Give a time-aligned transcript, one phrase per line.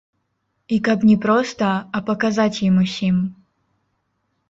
[0.77, 1.69] І каб не проста,
[1.99, 3.23] а паказаць ім усім.